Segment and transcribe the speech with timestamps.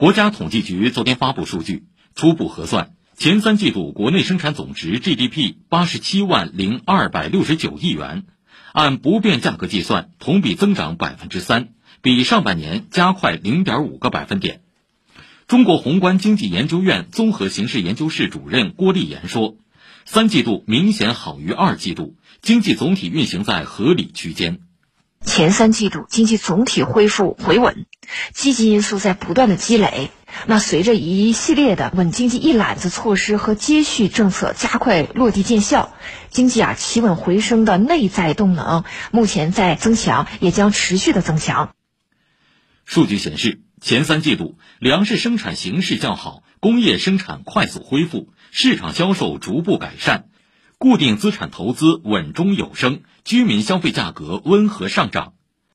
[0.00, 8.24] 国家统计局昨天发布数据，初步核算，前三季度国内生产总值 GDP 八十七万零二百六十九亿元，
[8.72, 14.62] 按不变价格计算，同比增长百分之三，比上半年加快零点五个百分点。
[15.46, 19.58] 中国宏观经济研究院综合形势研究室主任郭立言说，
[20.06, 24.60] 三季度明显好于二季度，经济总体运行在合理区间。
[25.22, 27.84] 前三季度经济总体恢复回稳，
[28.32, 30.10] 积极因素在不断的积累。
[30.46, 35.92] 那随着一系列的稳经济一揽子措施和接续政策加快落地见效，
[36.30, 41.74] 经济啊企稳回升的内在动能目前在增强，也将持续的增强。
[42.84, 50.26] 数据显示，前三季度粮食生产形势较好，工业生产快速恢复，市场销售逐步改善。
[50.78, 55.34] 固定资产投资稳中有升，居民消费价格温和上涨。